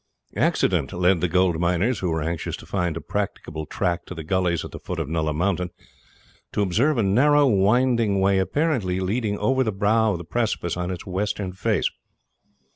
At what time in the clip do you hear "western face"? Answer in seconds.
11.05-11.87